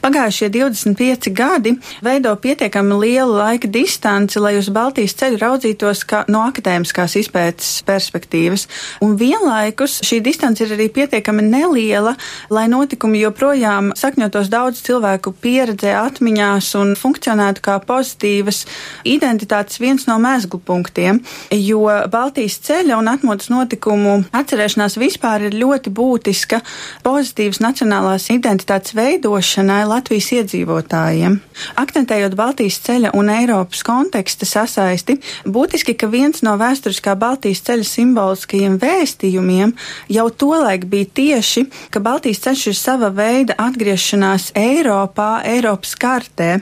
[0.00, 6.42] Pagājušie 25 gadi veido pietiekami lielu laika distanci, lai uz Baltijas ceļu raudzītos kā no
[6.48, 8.66] akadēmiskās izpētes perspektīvas.
[9.04, 12.16] Un vienlaikus šī distance ir arī pietiekami neliela,
[12.50, 18.64] lai notikumi joprojām sakņotos daudz cilvēku pieredzē, atmiņās un funkcionētu kā pozitīvas
[19.04, 21.22] identitātes viens no mēzglu punktiem,
[21.54, 26.62] jo Baltijas ceļa un atmodas notikumu atcerēšanās vispār ir ļoti būtiska
[27.06, 31.38] pozitīvas nacionālās identitātes veidošana nodrošināja Latvijas iedzīvotājiem.
[31.76, 38.78] Akcentējot Baltijas ceļa un Eiropas konteksta sasaisti, būtiski, ka viens no vēsturiskā Baltijas ceļa simboliskajiem
[38.80, 39.74] vēstījumiem
[40.08, 46.60] jau tolaik bija tieši, ka Baltijas ceļš ir sava veida atgriešanās Eiropā, Eiropas kartē.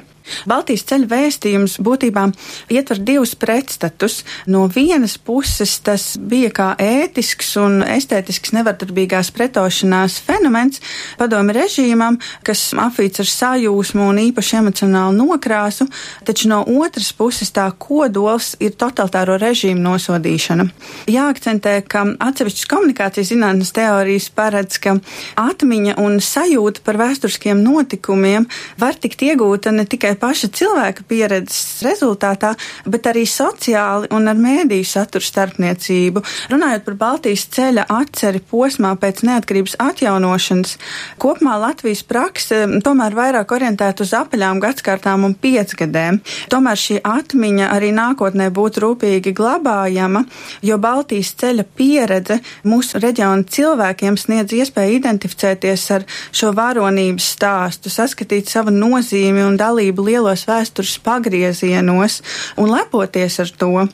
[0.49, 2.27] Baltijas ceļa vēstījums būtībā
[2.75, 4.23] ietver divus pretstatus.
[4.47, 10.83] No vienas puses tas bija kā ētisks un estētisks nevardarbīgās pretošanās fenomens
[11.19, 15.89] padomi režīmam, kas apvīts ar sajūsmu un īpaši emocionālu nokrāsu,
[16.27, 20.69] taču no otras puses tā kodols ir totalitāro režīmu nosodīšana.
[21.11, 24.97] Jāakcentē, ka atsevišķas komunikācijas zinātnes teorijas paredz, ka
[25.41, 28.49] atmiņa un sajūta par vēsturiskiem notikumiem
[28.81, 32.55] var tikt iegūta ne tikai paša cilvēka pieredzes rezultātā,
[32.87, 36.23] bet arī sociāli un ar mēdīju saturu starpniecību.
[36.53, 40.77] Runājot par Baltijas ceļa atceri posmā pēc neatkarības atjaunošanas,
[41.23, 46.21] kopumā Latvijas prakse tomēr vairāk orientēta uz apaļām gadskārtām un piecgadēm.
[46.53, 50.25] Tomēr šī atmiņa arī nākotnē būtu rūpīgi glabājama,
[50.65, 58.51] jo Baltijas ceļa pieredze mūsu reģiona cilvēkiem sniedz iespēju identificēties ar šo varonības stāstu, saskatīt
[58.51, 62.21] savu nozīmi un dalību lielos vēstures pagriezienos
[62.59, 63.87] un lepoties ar to.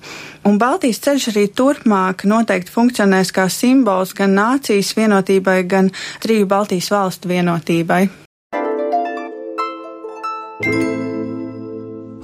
[0.44, 5.90] Un Baltijas ceļš arī turpmāk noteikti funkcionēs kā simbols gan nācijas vienotībai, gan
[6.24, 8.04] triju Baltijas valstu vienotībai.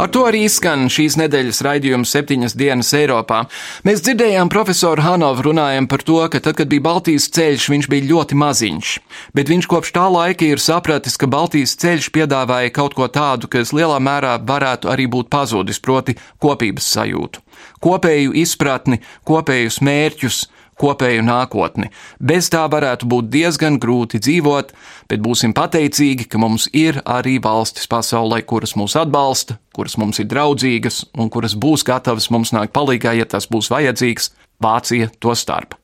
[0.01, 3.43] Ar to arī izskan šīs nedēļas raidījums septiņas dienas Eiropā.
[3.85, 8.07] Mēs dzirdējām profesoru Hanovu runājam par to, ka tad, kad bija Baltijas ceļš, viņš bija
[8.09, 8.95] ļoti maziņš,
[9.37, 13.75] bet viņš kopš tā laika ir sapratis, ka Baltijas ceļš piedāvāja kaut ko tādu, kas
[13.77, 17.45] lielā mērā varētu arī būt pazudis, proti kopības sajūtu,
[17.85, 20.41] kopēju izpratni, kopējus mērķus,
[20.81, 21.91] kopēju nākotni.
[22.19, 24.73] Bez tā varētu būt diezgan grūti dzīvot,
[25.13, 30.31] bet būsim pateicīgi, ka mums ir arī valstis pasaulē, kuras mūs atbalsta, kuras mums ir
[30.33, 35.77] draudzīgas un kuras būs gatavas mums nākt palīgā, ja tas būs vajadzīgs, Vācija to starp.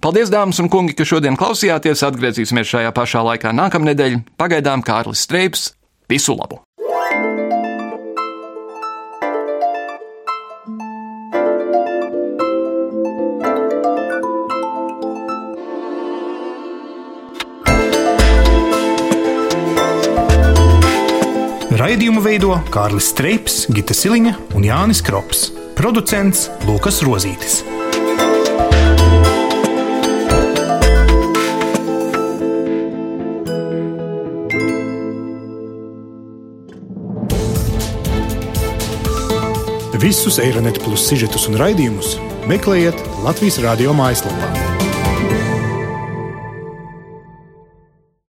[0.00, 2.04] Paldies, dāmas un kungi, ka šodien klausījāties.
[2.06, 4.22] Atgriezīsimies šajā pašā laikā nākamnedēļ.
[4.40, 5.72] Pagaidām Kārlis Streips.
[6.08, 6.65] Visu labu!
[21.86, 25.52] Raidījumu veido Kārlis Streips, Gita Siliņa un Jānis Krops.
[25.78, 27.60] Producents Lukas Rozītis.
[40.02, 42.16] Visus Eironet plus sižetus un raidījumus
[42.50, 44.85] meklējiet Latvijas radio mājaslapā.